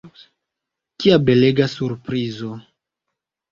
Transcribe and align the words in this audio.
Kia 1.03 1.19
belega 1.27 1.69
surprizo! 1.75 2.53